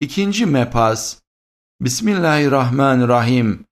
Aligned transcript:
İkinci 0.00 0.46
mepas. 0.46 1.18
Bismillahirrahmanirrahim. 1.80 3.66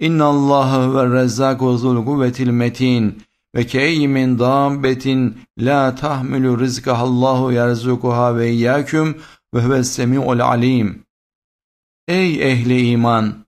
İnna 0.00 0.24
Allah 0.24 0.94
ve 0.94 1.14
rezzaku 1.14 1.78
zul 1.78 2.04
kuvvetil 2.04 2.50
metin 2.50 3.22
ve 3.54 3.66
keyyi 3.66 4.08
min 4.08 4.38
dabbetin 4.38 5.40
la 5.58 5.94
tahmilu 5.94 6.60
rizkahallahu 6.60 7.52
yerzukuha 7.52 8.36
ve 8.36 8.50
iyyaküm 8.50 9.22
ve 9.54 9.64
huves 9.64 9.90
semi'ul 9.90 10.40
alim. 10.40 11.04
Ey 12.08 12.52
ehli 12.52 12.90
iman! 12.90 13.46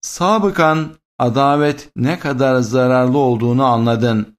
Sabıkan 0.00 0.90
adavet 1.18 1.90
ne 1.96 2.18
kadar 2.18 2.60
zararlı 2.60 3.18
olduğunu 3.18 3.64
anladın. 3.64 4.38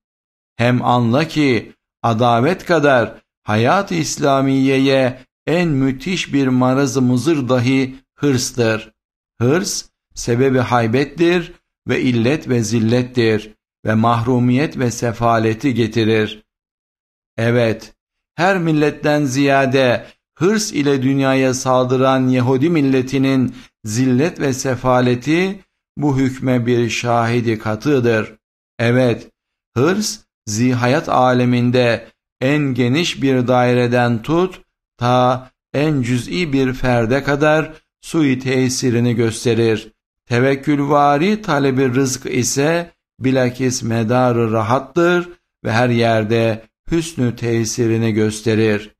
Hem 0.56 0.86
anla 0.86 1.28
ki 1.28 1.74
adavet 2.04 2.66
kadar 2.66 3.22
hayat-ı 3.44 3.96
İslamiye'ye 3.96 5.29
en 5.50 5.70
müthiş 5.70 6.34
bir 6.34 6.47
maraz 6.47 6.97
muzır 6.97 7.49
dahi 7.49 7.95
hırstır. 8.16 8.94
Hırs, 9.41 9.90
sebebi 10.16 10.59
haybettir 10.59 11.53
ve 11.88 12.02
illet 12.02 12.49
ve 12.49 12.63
zillettir 12.63 13.54
ve 13.85 13.93
mahrumiyet 13.95 14.77
ve 14.77 14.91
sefaleti 14.91 15.73
getirir. 15.73 16.43
Evet, 17.38 17.93
her 18.35 18.57
milletten 18.57 19.26
ziyade 19.26 20.05
hırs 20.38 20.71
ile 20.71 21.02
dünyaya 21.02 21.54
saldıran 21.54 22.27
Yahudi 22.27 22.70
milletinin 22.70 23.55
zillet 23.84 24.40
ve 24.40 24.54
sefaleti 24.54 25.59
bu 25.98 26.18
hükme 26.18 26.66
bir 26.66 26.90
şahidi 26.90 27.59
katıdır. 27.59 28.35
Evet, 28.79 29.29
hırs 29.77 30.20
zihayat 30.45 31.09
aleminde 31.09 32.07
en 32.41 32.62
geniş 32.73 33.21
bir 33.21 33.48
daireden 33.48 34.21
tut 34.21 34.62
ta 34.99 35.52
en 35.73 36.02
cüz'i 36.02 36.53
bir 36.53 36.73
ferde 36.73 37.23
kadar 37.23 37.73
sui 38.02 38.40
tesirini 38.40 39.16
gösterir. 39.16 39.91
Tevekkülvari 40.26 41.41
talebi 41.41 41.96
rızk 41.96 42.26
ise 42.26 42.91
bilakis 43.20 43.84
medarı 43.84 44.51
rahattır 44.51 45.29
ve 45.63 45.71
her 45.71 45.90
yerde 45.90 46.63
hüsnü 46.91 47.35
tesirini 47.35 48.13
gösterir. 48.13 48.96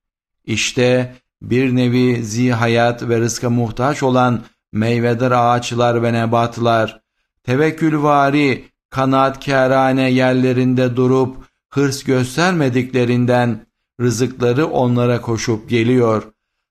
İşte 0.46 1.16
bir 1.42 1.76
nevi 1.76 2.24
zihayat 2.24 3.10
ve 3.10 3.20
rızka 3.20 3.50
muhtaç 3.50 4.04
olan 4.04 4.42
meyvedar 4.72 5.32
ağaçlar 5.32 6.04
ve 6.04 6.14
nebatlar, 6.14 7.02
tevekkülvari, 7.44 8.66
kanaatkârane 8.90 10.12
yerlerinde 10.12 10.96
durup 10.96 11.38
hırs 11.70 12.04
göstermediklerinden 12.04 13.69
rızıkları 14.00 14.68
onlara 14.68 15.22
koşup 15.22 15.70
geliyor. 15.70 16.24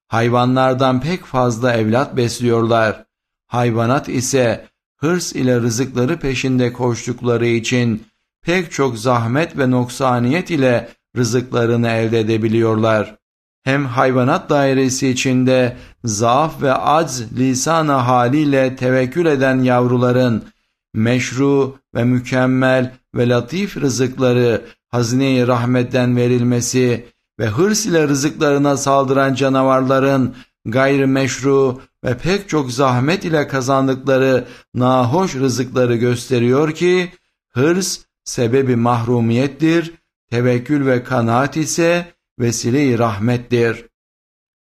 Hayvanlardan 0.08 1.00
pek 1.00 1.24
fazla 1.24 1.72
evlat 1.72 2.16
besliyorlar. 2.16 3.04
Hayvanat 3.46 4.08
ise 4.08 4.66
hırs 4.96 5.32
ile 5.32 5.60
rızıkları 5.60 6.18
peşinde 6.18 6.72
koştukları 6.72 7.46
için 7.46 8.06
pek 8.42 8.72
çok 8.72 8.98
zahmet 8.98 9.58
ve 9.58 9.70
noksaniyet 9.70 10.50
ile 10.50 10.88
rızıklarını 11.16 11.88
elde 11.88 12.20
edebiliyorlar. 12.20 13.18
Hem 13.62 13.86
hayvanat 13.86 14.50
dairesi 14.50 15.08
içinde 15.08 15.76
zaaf 16.04 16.62
ve 16.62 16.72
acz 16.72 17.38
lisana 17.38 18.06
haliyle 18.06 18.76
tevekkül 18.76 19.26
eden 19.26 19.58
yavruların 19.58 20.44
meşru 20.94 21.76
ve 21.94 22.04
mükemmel 22.04 22.94
ve 23.14 23.28
latif 23.28 23.76
rızıkları 23.76 24.62
hazine-i 24.88 25.46
rahmetten 25.46 26.16
verilmesi 26.16 27.06
ve 27.38 27.46
hırs 27.46 27.86
ile 27.86 28.08
rızıklarına 28.08 28.76
saldıran 28.76 29.34
canavarların 29.34 30.34
gayrimeşru 30.64 31.80
ve 32.04 32.18
pek 32.18 32.48
çok 32.48 32.72
zahmet 32.72 33.24
ile 33.24 33.48
kazandıkları 33.48 34.44
nahoş 34.74 35.34
rızıkları 35.34 35.96
gösteriyor 35.96 36.72
ki 36.72 37.12
hırs 37.48 38.00
sebebi 38.24 38.76
mahrumiyettir, 38.76 39.94
tevekkül 40.30 40.86
ve 40.86 41.04
kanaat 41.04 41.56
ise 41.56 42.06
vesile-i 42.38 42.98
rahmettir. 42.98 43.86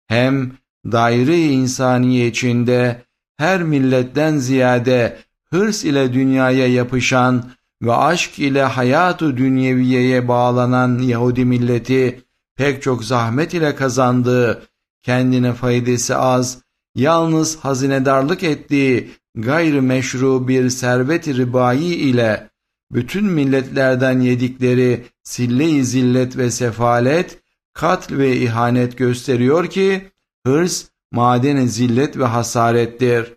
Hem 0.08 0.52
daire-i 0.92 1.52
insaniye 1.52 2.28
içinde 2.28 3.04
her 3.38 3.64
milletten 3.64 4.38
ziyade 4.38 5.20
hırs 5.50 5.84
ile 5.84 6.14
dünyaya 6.14 6.68
yapışan 6.68 7.44
ve 7.82 7.94
aşk 7.94 8.40
ile 8.40 8.64
hayatı 8.64 9.38
dünyeviyeye 9.38 10.28
bağlanan 10.28 11.00
Yahudi 11.00 11.46
milleti 11.46 12.24
pek 12.56 12.82
çok 12.82 13.04
zahmet 13.04 13.54
ile 13.54 13.76
kazandığı, 13.76 14.68
kendine 15.02 15.54
faydası 15.54 16.18
az, 16.18 16.62
yalnız 16.96 17.58
hazinedarlık 17.58 18.44
ettiği 18.44 19.12
gayrimeşru 19.36 20.48
bir 20.48 20.70
servet-i 20.70 21.38
ribayi 21.38 21.96
ile 21.96 22.50
bütün 22.92 23.26
milletlerden 23.26 24.20
yedikleri 24.20 25.06
sille-i 25.24 25.86
zillet 25.86 26.38
ve 26.38 26.52
sefalet, 26.52 27.40
katl 27.74 28.18
ve 28.18 28.38
ihanet 28.38 28.98
gösteriyor 28.98 29.68
ki 29.68 30.12
hırs 30.46 30.86
maden 31.12 31.66
zillet 31.66 32.18
ve 32.18 32.26
hasarettir. 32.26 33.34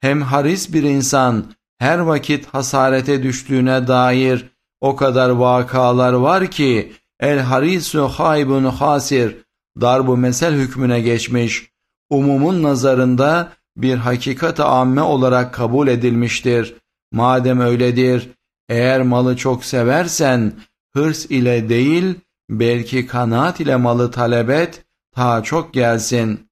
Hem 0.00 0.22
haris 0.22 0.72
bir 0.72 0.82
insan 0.82 1.52
her 1.78 1.98
vakit 1.98 2.46
hasarete 2.46 3.22
düştüğüne 3.22 3.86
dair 3.86 4.52
o 4.80 4.96
kadar 4.96 5.30
vakalar 5.30 6.12
var 6.12 6.50
ki 6.50 6.92
el 7.22 7.38
harisu 7.38 8.08
haybun 8.08 8.64
hasir 8.64 9.36
darbu 9.80 10.16
mesel 10.16 10.54
hükmüne 10.54 11.00
geçmiş. 11.00 11.68
Umumun 12.10 12.62
nazarında 12.62 13.52
bir 13.76 13.96
hakikat-ı 13.96 14.64
amme 14.64 15.02
olarak 15.02 15.54
kabul 15.54 15.88
edilmiştir. 15.88 16.74
Madem 17.12 17.60
öyledir, 17.60 18.28
eğer 18.68 19.02
malı 19.02 19.36
çok 19.36 19.64
seversen 19.64 20.52
hırs 20.94 21.26
ile 21.26 21.68
değil, 21.68 22.14
belki 22.50 23.06
kanaat 23.06 23.60
ile 23.60 23.76
malı 23.76 24.10
talep 24.10 24.50
et, 24.50 24.84
ta 25.14 25.42
çok 25.42 25.74
gelsin. 25.74 26.48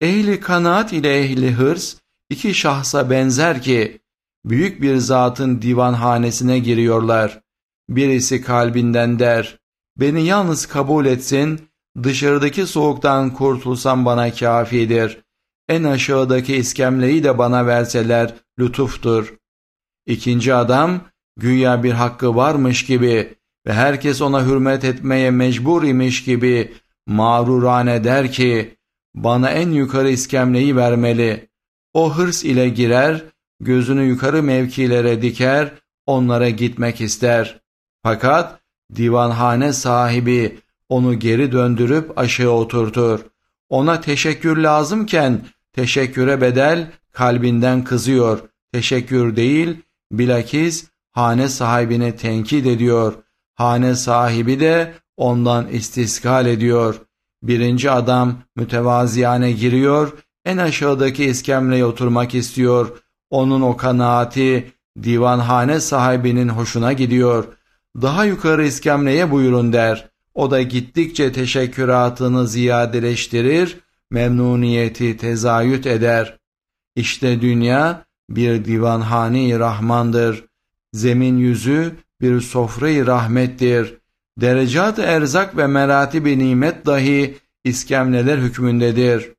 Ehli 0.00 0.40
kanaat 0.40 0.92
ile 0.92 1.20
ehli 1.20 1.52
hırs, 1.52 1.96
iki 2.30 2.54
şahsa 2.54 3.10
benzer 3.10 3.62
ki, 3.62 4.00
büyük 4.44 4.82
bir 4.82 4.96
zatın 4.96 5.62
divanhanesine 5.62 6.58
giriyorlar. 6.58 7.40
Birisi 7.88 8.42
kalbinden 8.42 9.18
der, 9.18 9.58
beni 10.00 10.26
yalnız 10.26 10.66
kabul 10.66 11.06
etsin, 11.06 11.60
dışarıdaki 12.02 12.66
soğuktan 12.66 13.34
kurtulsam 13.34 14.04
bana 14.04 14.34
kafidir. 14.34 15.18
En 15.68 15.84
aşağıdaki 15.84 16.56
iskemleyi 16.56 17.24
de 17.24 17.38
bana 17.38 17.66
verseler 17.66 18.34
lütuftur. 18.58 19.34
İkinci 20.06 20.54
adam, 20.54 21.00
güya 21.36 21.82
bir 21.82 21.92
hakkı 21.92 22.36
varmış 22.36 22.86
gibi 22.86 23.34
ve 23.66 23.72
herkes 23.72 24.22
ona 24.22 24.46
hürmet 24.46 24.84
etmeye 24.84 25.30
mecbur 25.30 25.82
imiş 25.82 26.24
gibi 26.24 26.72
mağrurane 27.06 28.04
der 28.04 28.32
ki, 28.32 28.78
bana 29.14 29.50
en 29.50 29.70
yukarı 29.70 30.10
iskemleyi 30.10 30.76
vermeli. 30.76 31.48
O 31.94 32.16
hırs 32.16 32.44
ile 32.44 32.68
girer, 32.68 33.24
gözünü 33.60 34.04
yukarı 34.04 34.42
mevkilere 34.42 35.22
diker, 35.22 35.72
onlara 36.06 36.50
gitmek 36.50 37.00
ister. 37.00 37.60
Fakat 38.02 38.57
divanhane 38.96 39.72
sahibi 39.72 40.58
onu 40.88 41.18
geri 41.18 41.52
döndürüp 41.52 42.18
aşağı 42.18 42.50
oturtur. 42.50 43.20
Ona 43.68 44.00
teşekkür 44.00 44.56
lazımken 44.56 45.40
teşekküre 45.72 46.40
bedel 46.40 46.92
kalbinden 47.12 47.84
kızıyor. 47.84 48.40
Teşekkür 48.72 49.36
değil, 49.36 49.76
bilakis 50.12 50.88
hane 51.12 51.48
sahibini 51.48 52.16
tenkit 52.16 52.66
ediyor. 52.66 53.14
Hane 53.54 53.94
sahibi 53.94 54.60
de 54.60 54.94
ondan 55.16 55.68
istiskal 55.68 56.46
ediyor. 56.46 57.00
Birinci 57.42 57.90
adam 57.90 58.38
mütevaziyane 58.56 59.52
giriyor, 59.52 60.12
en 60.44 60.56
aşağıdaki 60.58 61.24
iskemleye 61.24 61.84
oturmak 61.84 62.34
istiyor. 62.34 62.98
Onun 63.30 63.60
o 63.60 63.76
kanaati 63.76 64.72
divanhane 65.02 65.80
sahibinin 65.80 66.48
hoşuna 66.48 66.92
gidiyor. 66.92 67.57
Daha 68.02 68.24
yukarı 68.24 68.66
iskemleye 68.66 69.30
buyurun 69.30 69.72
der. 69.72 70.08
O 70.34 70.50
da 70.50 70.62
gittikçe 70.62 71.32
teşekküratını 71.32 72.48
ziyadeleştirir, 72.48 73.78
memnuniyeti 74.10 75.16
tezayüt 75.16 75.86
eder. 75.86 76.38
İşte 76.96 77.40
dünya 77.40 78.06
bir 78.30 78.64
divanhane-i 78.64 79.58
rahmandır. 79.58 80.44
Zemin 80.92 81.36
yüzü 81.36 81.96
bir 82.20 82.40
sofre-i 82.40 83.06
rahmettir. 83.06 83.94
Derecat 84.40 84.98
erzak 84.98 85.56
ve 85.56 85.66
merati 85.66 86.38
nimet 86.38 86.86
dahi 86.86 87.38
iskemleler 87.64 88.38
hükmündedir. 88.38 89.32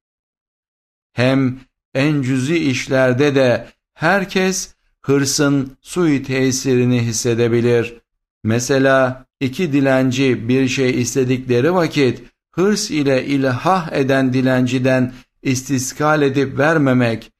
Hem 1.14 1.60
en 1.94 2.22
cüzi 2.22 2.58
işlerde 2.58 3.36
de 3.36 3.68
herkes 3.94 4.76
hırsın 5.02 5.78
sui 5.82 6.24
tesirini 6.24 7.02
hissedebilir. 7.02 8.02
Mesela 8.44 9.26
iki 9.40 9.74
dilenci 9.74 10.50
bir 10.50 10.68
şey 10.68 11.02
istedikleri 11.02 11.74
vakit 11.74 12.24
hırs 12.52 12.92
ile 12.92 13.26
ilhah 13.26 13.92
eden 13.92 14.34
dilenciden 14.34 15.14
istiskal 15.44 16.22
edip 16.22 16.60
vermemek, 16.60 17.32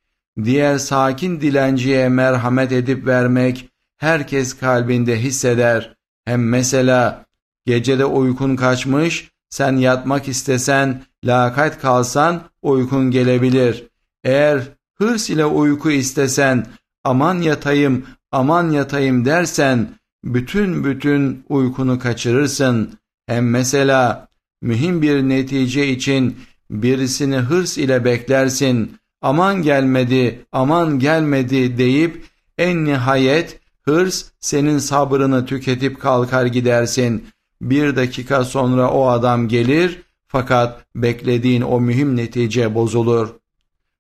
diğer 0.44 0.78
sakin 0.78 1.42
dilenciye 1.42 2.10
merhamet 2.10 2.72
edip 2.72 3.08
vermek 3.08 3.70
herkes 3.98 4.58
kalbinde 4.58 5.22
hisseder. 5.22 5.96
Hem 6.26 6.50
mesela 6.50 7.26
gecede 7.66 8.06
uykun 8.06 8.56
kaçmış, 8.56 9.32
sen 9.50 9.78
yatmak 9.78 10.28
istesen, 10.28 11.04
lakayt 11.26 11.80
kalsan 11.80 12.42
uykun 12.62 13.12
gelebilir. 13.12 13.88
Eğer 14.24 14.62
hırs 14.96 15.30
ile 15.30 15.46
uyku 15.46 15.92
istesen, 15.92 16.66
aman 17.04 17.42
yatayım, 17.42 18.06
aman 18.32 18.70
yatayım 18.70 19.26
dersen, 19.26 19.88
bütün 20.24 20.84
bütün 20.84 21.44
uykunu 21.50 22.00
kaçırırsın. 22.00 23.00
Hem 23.28 23.50
mesela 23.50 24.28
mühim 24.62 25.02
bir 25.02 25.22
netice 25.22 25.88
için 25.88 26.38
birisini 26.70 27.38
hırs 27.38 27.78
ile 27.78 28.06
beklersin, 28.06 28.98
aman 29.22 29.62
gelmedi, 29.62 30.46
aman 30.52 31.00
gelmedi 31.00 31.78
deyip 31.78 32.26
en 32.58 32.86
nihayet 32.86 33.60
hırs 33.82 34.26
senin 34.40 34.78
sabrını 34.78 35.46
tüketip 35.46 36.00
kalkar 36.00 36.46
gidersin. 36.46 37.28
Bir 37.62 37.96
dakika 37.96 38.44
sonra 38.44 38.92
o 38.92 39.08
adam 39.08 39.48
gelir 39.48 40.02
fakat 40.28 40.86
beklediğin 40.96 41.62
o 41.62 41.80
mühim 41.80 42.16
netice 42.16 42.76
bozulur. 42.76 43.30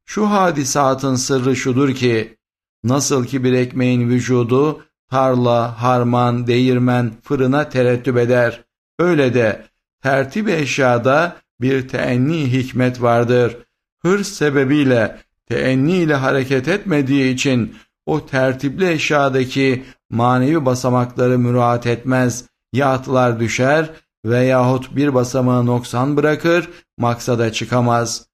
Şu 0.06 0.30
hadisatın 0.30 1.16
sırrı 1.16 1.56
şudur 1.56 1.96
ki, 1.96 2.38
nasıl 2.84 3.26
ki 3.26 3.44
bir 3.44 3.54
ekmeğin 3.54 4.10
vücudu 4.10 4.82
tarla, 5.10 5.82
harman, 5.82 6.48
değirmen, 6.48 7.12
fırına 7.24 7.70
terettüp 7.70 8.18
eder. 8.18 8.64
Öyle 9.00 9.34
de 9.34 9.66
tertip 10.02 10.50
eşyada 10.50 11.36
bir 11.62 11.88
teenni 11.88 12.52
hikmet 12.52 13.02
vardır. 13.02 13.58
Hırs 14.02 14.28
sebebiyle 14.28 15.20
teenni 15.46 15.98
ile 15.98 16.16
hareket 16.16 16.68
etmediği 16.68 17.34
için 17.34 17.76
o 18.06 18.26
tertipli 18.26 18.92
eşyadaki 18.92 19.86
manevi 20.10 20.66
basamakları 20.66 21.40
müraat 21.40 21.86
etmez, 21.86 22.46
ya 22.74 23.04
düşer 23.40 23.90
veyahut 24.26 24.96
bir 24.96 25.14
basamağı 25.14 25.66
noksan 25.66 26.18
bırakır, 26.18 26.70
maksada 26.98 27.52
çıkamaz. 27.52 28.30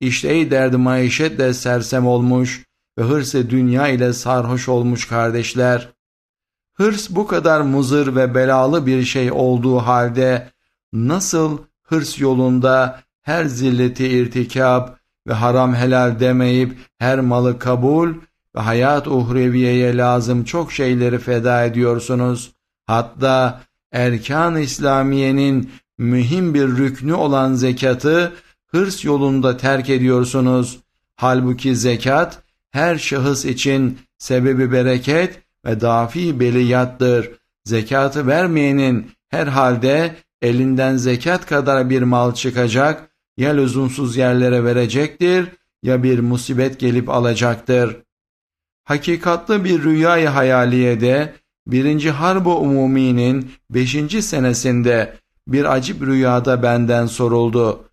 İşte 0.00 0.28
ey 0.28 0.50
derdi 0.50 0.76
maişetle 0.76 1.54
sersem 1.54 2.06
olmuş 2.06 2.65
ve 2.98 3.02
hırsı 3.02 3.50
dünya 3.50 3.88
ile 3.88 4.12
sarhoş 4.12 4.68
olmuş 4.68 5.08
kardeşler. 5.08 5.88
Hırs 6.72 7.10
bu 7.10 7.26
kadar 7.26 7.60
muzır 7.60 8.16
ve 8.16 8.34
belalı 8.34 8.86
bir 8.86 9.04
şey 9.04 9.32
olduğu 9.32 9.78
halde 9.78 10.50
nasıl 10.92 11.58
hırs 11.82 12.18
yolunda 12.20 13.00
her 13.22 13.44
zilleti 13.44 14.08
irtikap 14.08 14.98
ve 15.26 15.32
haram 15.32 15.74
helal 15.74 16.20
demeyip 16.20 16.78
her 16.98 17.20
malı 17.20 17.58
kabul 17.58 18.14
ve 18.56 18.60
hayat 18.60 19.08
uhreviyeye 19.08 19.96
lazım 19.96 20.44
çok 20.44 20.72
şeyleri 20.72 21.18
feda 21.18 21.64
ediyorsunuz. 21.64 22.52
Hatta 22.86 23.60
erkan 23.92 24.56
İslamiye'nin 24.56 25.70
mühim 25.98 26.54
bir 26.54 26.68
rüknü 26.68 27.14
olan 27.14 27.54
zekatı 27.54 28.32
hırs 28.66 29.04
yolunda 29.04 29.56
terk 29.56 29.90
ediyorsunuz. 29.90 30.78
Halbuki 31.16 31.76
zekat 31.76 32.42
her 32.76 32.98
şahıs 32.98 33.44
için 33.44 33.98
sebebi 34.18 34.72
bereket 34.72 35.42
ve 35.64 35.80
dafi 35.80 36.40
beliyattır. 36.40 37.30
Zekatı 37.64 38.26
vermeyenin 38.26 39.10
herhalde 39.28 40.14
elinden 40.42 40.96
zekat 40.96 41.46
kadar 41.46 41.90
bir 41.90 42.02
mal 42.02 42.34
çıkacak, 42.34 43.10
ya 43.36 43.50
lüzumsuz 43.50 44.16
yerlere 44.16 44.64
verecektir 44.64 45.48
ya 45.82 46.02
bir 46.02 46.18
musibet 46.18 46.80
gelip 46.80 47.10
alacaktır. 47.10 47.96
Hakikatlı 48.84 49.64
bir 49.64 49.82
rüyayı 49.82 50.28
hayaliyede 50.28 51.34
birinci 51.66 52.10
Harb-ı 52.10 52.50
Umumi'nin 52.50 53.50
beşinci 53.70 54.22
senesinde 54.22 55.16
bir 55.48 55.74
acip 55.74 56.02
rüyada 56.02 56.62
benden 56.62 57.06
soruldu. 57.06 57.84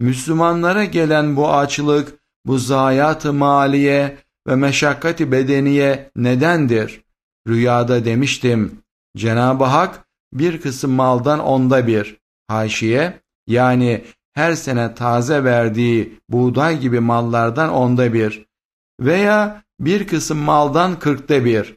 Müslümanlara 0.00 0.84
gelen 0.84 1.36
bu 1.36 1.52
açlık, 1.52 2.14
bu 2.46 2.58
zayiat-ı 2.58 3.32
maliye 3.32 4.16
ve 4.48 4.56
meşakkati 4.56 5.32
bedeniye 5.32 6.10
nedendir? 6.16 7.02
Rüyada 7.48 8.04
demiştim, 8.04 8.82
Cenab-ı 9.16 9.64
Hak 9.64 10.04
bir 10.32 10.60
kısım 10.60 10.90
maldan 10.90 11.38
onda 11.38 11.86
bir, 11.86 12.16
haşiye, 12.48 13.20
yani 13.46 14.04
her 14.32 14.54
sene 14.54 14.94
taze 14.94 15.44
verdiği 15.44 16.18
buğday 16.28 16.80
gibi 16.80 17.00
mallardan 17.00 17.70
onda 17.70 18.12
bir 18.14 18.46
veya 19.00 19.62
bir 19.80 20.06
kısım 20.06 20.38
maldan 20.38 20.98
kırkta 20.98 21.44
bir, 21.44 21.76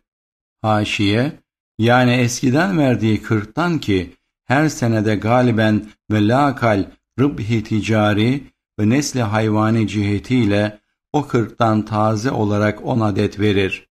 haşiye, 0.62 1.32
yani 1.80 2.12
eskiden 2.12 2.78
verdiği 2.78 3.22
kırktan 3.22 3.80
ki 3.80 4.16
her 4.46 4.70
senede 4.70 5.16
galiben 5.16 5.86
ve 6.12 6.28
lakal 6.28 6.86
rıbhi 7.20 7.64
ticari 7.64 8.44
ve 8.80 8.90
nesli 8.90 9.22
hayvani 9.22 9.88
cihetiyle 9.88 10.81
o 11.14 11.28
kırktan 11.28 11.86
taze 11.86 12.32
olarak 12.32 12.86
on 12.86 13.00
adet 13.00 13.40
verir. 13.40 13.88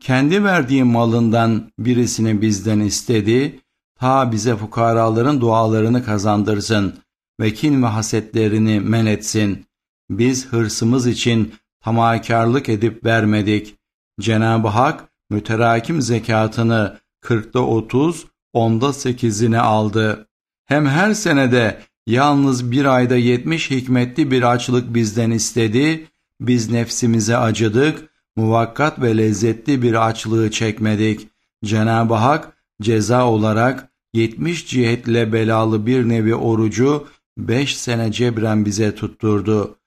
Kendi 0.00 0.44
verdiği 0.44 0.84
malından 0.84 1.72
birisini 1.78 2.42
bizden 2.42 2.80
istedi, 2.80 3.60
ta 3.98 4.32
bize 4.32 4.56
fukaraların 4.56 5.40
dualarını 5.40 6.04
kazandırsın 6.04 6.98
ve 7.40 7.54
kin 7.54 7.82
ve 7.82 7.86
hasetlerini 7.86 8.80
men 8.80 9.06
etsin. 9.06 9.66
Biz 10.10 10.46
hırsımız 10.46 11.06
için 11.06 11.54
tamakarlık 11.80 12.68
edip 12.68 13.04
vermedik. 13.04 13.76
Cenab-ı 14.20 14.68
Hak 14.68 15.04
müterakim 15.30 16.02
zekatını 16.02 16.98
kırkta 17.20 17.60
otuz, 17.60 18.26
onda 18.52 18.92
sekizini 18.92 19.60
aldı. 19.60 20.28
Hem 20.66 20.86
her 20.86 21.14
senede 21.14 21.80
yalnız 22.06 22.70
bir 22.70 22.84
ayda 22.84 23.16
yetmiş 23.16 23.70
hikmetli 23.70 24.30
bir 24.30 24.42
açlık 24.42 24.94
bizden 24.94 25.30
istedi, 25.30 26.08
biz 26.40 26.70
nefsimize 26.70 27.36
acıdık, 27.36 28.10
muvakkat 28.36 29.02
ve 29.02 29.16
lezzetli 29.16 29.82
bir 29.82 30.08
açlığı 30.08 30.50
çekmedik. 30.50 31.28
Cenab-ı 31.64 32.14
Hak 32.14 32.52
ceza 32.82 33.26
olarak 33.26 33.88
yetmiş 34.14 34.66
cihetle 34.66 35.32
belalı 35.32 35.86
bir 35.86 36.08
nevi 36.08 36.34
orucu 36.34 37.06
beş 37.38 37.76
sene 37.76 38.12
cebren 38.12 38.64
bize 38.64 38.94
tutturdu. 38.94 39.78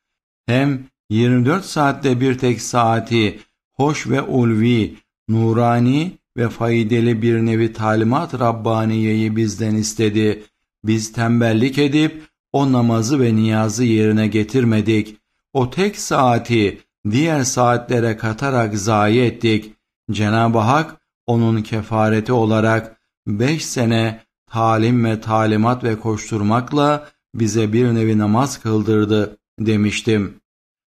Hem 0.45 0.83
24 1.09 1.65
saatte 1.65 2.21
bir 2.21 2.37
tek 2.37 2.61
saati 2.61 3.39
hoş 3.73 4.07
ve 4.07 4.21
ulvi, 4.21 4.95
nurani 5.29 6.11
ve 6.37 6.49
faydalı 6.49 7.21
bir 7.21 7.37
nevi 7.37 7.73
talimat 7.73 8.39
Rabbaniye'yi 8.39 9.35
bizden 9.35 9.75
istedi. 9.75 10.43
Biz 10.83 11.13
tembellik 11.13 11.77
edip 11.77 12.21
o 12.53 12.71
namazı 12.71 13.19
ve 13.19 13.35
niyazı 13.35 13.83
yerine 13.83 14.27
getirmedik. 14.27 15.20
O 15.53 15.69
tek 15.69 15.97
saati 15.97 16.81
diğer 17.11 17.43
saatlere 17.43 18.17
katarak 18.17 18.77
zayi 18.77 19.21
ettik. 19.21 19.75
Cenab-ı 20.11 20.57
Hak 20.57 21.01
onun 21.27 21.61
kefareti 21.61 22.33
olarak 22.33 23.01
beş 23.27 23.65
sene 23.65 24.23
talim 24.49 25.05
ve 25.05 25.21
talimat 25.21 25.83
ve 25.83 25.99
koşturmakla 25.99 27.09
bize 27.35 27.73
bir 27.73 27.85
nevi 27.85 28.17
namaz 28.17 28.59
kıldırdı 28.59 29.37
demiştim. 29.59 30.41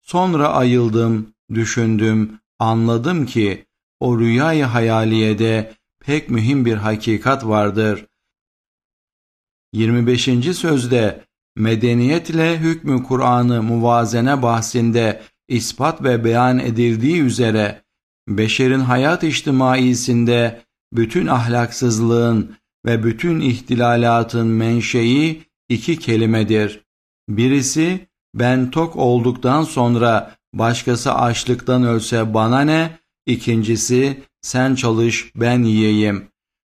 Sonra 0.02 0.50
ayıldım, 0.50 1.34
düşündüm, 1.54 2.40
anladım 2.60 3.26
ki 3.26 3.66
o 4.00 4.20
rüyayı 4.20 4.64
hayaliyede 4.64 5.74
pek 6.00 6.30
mühim 6.30 6.66
bir 6.66 6.76
hakikat 6.76 7.46
vardır. 7.46 8.06
25. 9.74 10.24
sözde 10.58 11.25
medeniyet 11.56 12.30
ile 12.30 12.58
hükmü 12.58 13.04
Kur'an'ı 13.04 13.64
muvazene 13.64 14.42
bahsinde 14.42 15.22
ispat 15.48 16.04
ve 16.04 16.24
beyan 16.24 16.60
edildiği 16.60 17.22
üzere 17.22 17.82
beşerin 18.28 18.80
hayat 18.80 19.24
içtimaisinde 19.24 20.62
bütün 20.94 21.28
ahlaksızlığın 21.28 22.56
ve 22.86 23.04
bütün 23.04 23.40
ihtilalatın 23.40 24.48
menşei 24.48 25.42
iki 25.70 26.00
kelimedir. 26.00 26.86
Birisi 27.30 28.08
ben 28.36 28.72
tok 28.72 28.96
olduktan 28.96 29.64
sonra 29.64 30.36
başkası 30.54 31.14
açlıktan 31.14 31.84
ölse 31.84 32.34
bana 32.34 32.62
ne, 32.62 33.00
İkincisi 33.26 34.24
sen 34.42 34.76
çalış 34.76 35.32
ben 35.36 35.64
yiyeyim. 35.64 36.28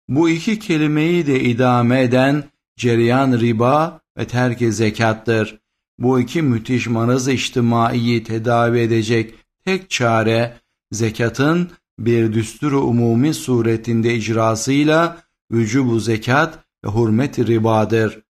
Bu 0.08 0.28
iki 0.28 0.58
kelimeyi 0.58 1.26
de 1.26 1.40
idame 1.40 2.02
eden 2.02 2.44
cereyan 2.78 3.40
riba 3.40 4.00
ve 4.18 4.26
terk 4.26 4.74
zekattır. 4.74 5.60
Bu 5.98 6.20
iki 6.20 6.42
müthiş 6.42 6.86
maraz 6.86 7.28
içtimaiyi 7.28 8.24
tedavi 8.24 8.78
edecek 8.78 9.34
tek 9.64 9.90
çare 9.90 10.56
zekatın 10.92 11.70
bir 11.98 12.32
düsturu 12.32 12.80
umumi 12.80 13.34
suretinde 13.34 14.14
icrasıyla 14.14 15.22
vücubu 15.52 16.00
zekat 16.00 16.58
ve 16.84 16.90
hürmet 16.90 17.38
ribadır. 17.38 18.20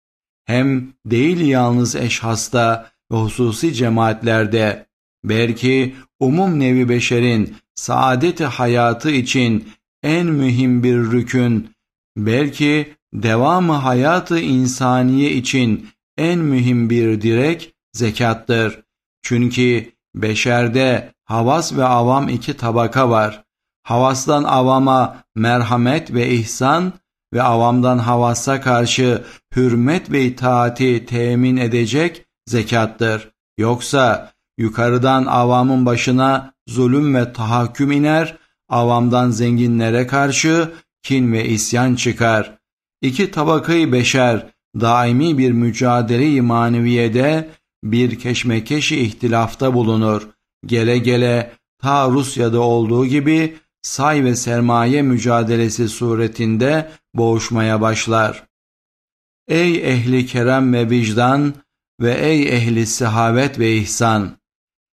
Hem 0.44 0.92
değil 1.06 1.40
yalnız 1.40 1.96
eşhasta 1.96 2.90
ve 3.12 3.16
hususi 3.16 3.74
cemaatlerde 3.74 4.86
belki 5.24 5.94
umum 6.20 6.60
nevi 6.60 6.88
beşerin 6.88 7.56
saadeti 7.74 8.44
hayatı 8.44 9.10
için 9.10 9.68
en 10.02 10.26
mühim 10.26 10.82
bir 10.82 10.96
rükün, 10.96 11.70
belki 12.16 12.94
devamı 13.14 13.72
hayatı 13.72 14.40
insaniye 14.40 15.30
için 15.30 15.88
en 16.16 16.38
mühim 16.38 16.90
bir 16.90 17.20
direk 17.20 17.74
zekattır. 17.92 18.80
Çünkü 19.22 19.92
beşerde 20.14 21.12
havas 21.24 21.76
ve 21.76 21.84
avam 21.84 22.28
iki 22.28 22.56
tabaka 22.56 23.10
var. 23.10 23.44
Havastan 23.82 24.44
avama 24.44 25.16
merhamet 25.34 26.14
ve 26.14 26.30
ihsan 26.30 26.92
ve 27.34 27.42
avamdan 27.42 27.98
havasa 27.98 28.60
karşı 28.60 29.24
hürmet 29.56 30.10
ve 30.10 30.24
itaati 30.24 31.06
temin 31.06 31.56
edecek 31.56 32.26
zekattır. 32.46 33.30
Yoksa 33.58 34.32
yukarıdan 34.58 35.24
avamın 35.24 35.86
başına 35.86 36.54
zulüm 36.68 37.14
ve 37.14 37.32
tahakküm 37.32 37.92
iner, 37.92 38.38
avamdan 38.68 39.30
zenginlere 39.30 40.06
karşı 40.06 40.72
kin 41.02 41.32
ve 41.32 41.48
isyan 41.48 41.94
çıkar. 41.94 42.58
İki 43.04 43.30
tabakayı 43.30 43.92
beşer, 43.92 44.46
daimi 44.80 45.38
bir 45.38 45.52
mücadele-i 45.52 46.40
maneviyede 46.40 47.50
bir 47.84 48.18
keşmekeşi 48.18 49.00
ihtilafta 49.00 49.74
bulunur. 49.74 50.28
Gele 50.66 50.98
gele 50.98 51.52
ta 51.78 52.10
Rusya'da 52.10 52.60
olduğu 52.60 53.06
gibi 53.06 53.56
say 53.82 54.24
ve 54.24 54.36
sermaye 54.36 55.02
mücadelesi 55.02 55.88
suretinde 55.88 56.90
boğuşmaya 57.14 57.80
başlar. 57.80 58.44
Ey 59.48 59.92
ehli 59.92 60.26
kerem 60.26 60.72
ve 60.72 60.90
vicdan 60.90 61.54
ve 62.00 62.14
ey 62.14 62.48
ehli 62.48 62.86
sehavet 62.86 63.58
ve 63.58 63.76
ihsan! 63.76 64.36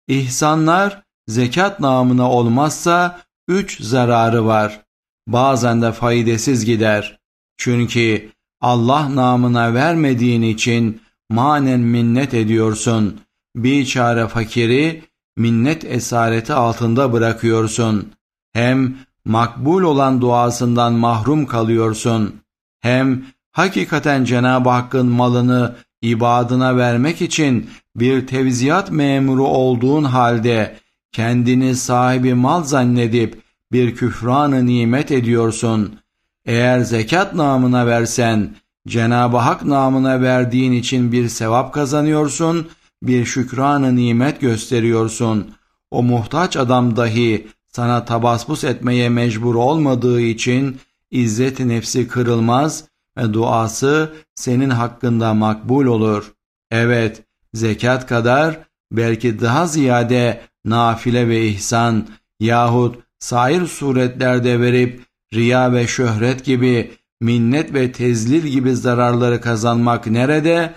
İhsanlar 0.07 1.03
zekat 1.27 1.79
namına 1.79 2.31
olmazsa 2.31 3.21
üç 3.47 3.81
zararı 3.81 4.45
var. 4.45 4.85
Bazen 5.27 5.81
de 5.81 5.91
faydasız 5.91 6.65
gider. 6.65 7.17
Çünkü 7.57 8.29
Allah 8.61 9.15
namına 9.15 9.73
vermediğin 9.73 10.41
için 10.41 11.01
manen 11.29 11.79
minnet 11.79 12.33
ediyorsun. 12.33 13.19
Bir 13.55 13.85
çare 13.85 14.27
fakiri 14.27 15.03
minnet 15.37 15.85
esareti 15.85 16.53
altında 16.53 17.13
bırakıyorsun. 17.13 18.11
Hem 18.53 18.97
makbul 19.25 19.83
olan 19.83 20.21
duasından 20.21 20.93
mahrum 20.93 21.45
kalıyorsun. 21.45 22.35
Hem 22.79 23.25
hakikaten 23.51 24.23
Cenab-ı 24.23 24.69
Hakk'ın 24.69 25.07
malını 25.07 25.75
ibadına 26.01 26.77
vermek 26.77 27.21
için 27.21 27.69
bir 27.95 28.27
tevziyat 28.27 28.91
memuru 28.91 29.47
olduğun 29.47 30.03
halde 30.03 30.77
kendini 31.11 31.75
sahibi 31.75 32.33
mal 32.33 32.63
zannedip 32.63 33.41
bir 33.71 33.95
küfranı 33.95 34.65
nimet 34.65 35.11
ediyorsun. 35.11 35.99
Eğer 36.47 36.79
zekat 36.79 37.33
namına 37.33 37.87
versen, 37.87 38.55
Cenab-ı 38.87 39.37
Hak 39.37 39.65
namına 39.65 40.21
verdiğin 40.21 40.71
için 40.71 41.11
bir 41.11 41.29
sevap 41.29 41.73
kazanıyorsun, 41.73 42.67
bir 43.03 43.25
şükranı 43.25 43.95
nimet 43.95 44.41
gösteriyorsun. 44.41 45.51
O 45.91 46.03
muhtaç 46.03 46.57
adam 46.57 46.95
dahi 46.95 47.47
sana 47.67 48.05
tabasbus 48.05 48.63
etmeye 48.63 49.09
mecbur 49.09 49.55
olmadığı 49.55 50.21
için 50.21 50.77
izzet 51.11 51.59
nefsi 51.59 52.07
kırılmaz 52.07 52.83
ve 53.17 53.33
duası 53.33 54.13
senin 54.35 54.69
hakkında 54.69 55.33
makbul 55.33 55.85
olur. 55.85 56.33
Evet, 56.71 57.23
zekat 57.53 58.07
kadar 58.07 58.59
belki 58.91 59.41
daha 59.41 59.67
ziyade 59.67 60.41
nafile 60.65 61.27
ve 61.27 61.47
ihsan 61.47 62.07
yahut 62.39 62.95
sair 63.19 63.65
suretlerde 63.65 64.61
verip 64.61 65.06
riya 65.33 65.73
ve 65.73 65.87
şöhret 65.87 66.45
gibi 66.45 66.91
minnet 67.21 67.73
ve 67.73 67.91
tezlil 67.91 68.47
gibi 68.47 68.75
zararları 68.75 69.41
kazanmak 69.41 70.07
nerede? 70.07 70.73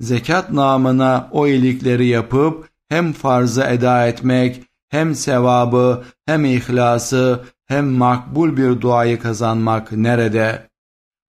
Zekat 0.00 0.52
namına 0.52 1.28
o 1.32 1.46
iyilikleri 1.46 2.06
yapıp 2.06 2.68
hem 2.88 3.12
farzı 3.12 3.62
eda 3.62 4.06
etmek, 4.06 4.62
hem 4.88 5.14
sevabı, 5.14 6.04
hem 6.26 6.44
ihlası, 6.44 7.44
hem 7.66 7.88
makbul 7.88 8.56
bir 8.56 8.80
duayı 8.80 9.18
kazanmak 9.18 9.92
nerede? 9.92 10.68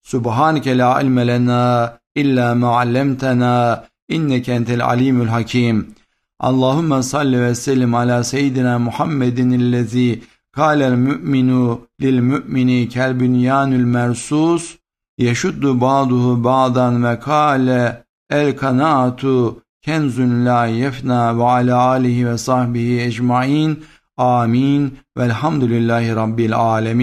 Subhaneke 0.03 0.77
la 0.77 1.01
ilme 1.01 1.27
lena 1.27 1.97
illa 2.15 2.55
ma 2.55 2.79
allamtana 2.79 3.85
inneke 4.09 4.51
entel 4.51 4.85
alimul 4.85 5.27
hakim. 5.27 5.95
Allahümme 6.39 7.03
salli 7.03 7.41
ve 7.41 7.55
sellim 7.55 7.95
ala 7.95 8.23
seyyidina 8.23 8.79
Muhammedin 8.79 9.49
illezi 9.49 10.21
kâlel 10.55 10.95
mü'minu 10.95 11.81
lil 12.01 12.19
mü'mini 12.19 12.89
kel 12.89 13.19
bünyanül 13.19 13.85
mersus 13.85 14.77
yeşuddu 15.17 15.81
ba'duhu 15.81 16.43
ba'dan 16.43 17.03
ve 17.03 17.19
kâle 17.19 18.03
el 18.29 18.57
kanaatu 18.57 19.61
kenzun 19.81 20.45
la 20.45 20.65
yefna 20.65 21.37
ve 21.37 21.43
ala 21.43 21.77
alihi 21.77 22.27
ve 22.27 22.37
sahbihi 22.37 23.01
ecmain. 23.01 23.83
Amin 24.17 24.97
velhamdülillahi 25.17 26.15
rabbil 26.15 26.55
alemin 26.55 26.99